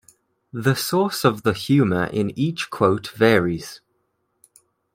[0.51, 3.81] The source of the humor in each quote varies.